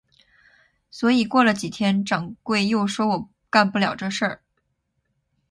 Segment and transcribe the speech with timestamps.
[0.89, 4.39] 所以过了几天，掌柜又说我干不了这事。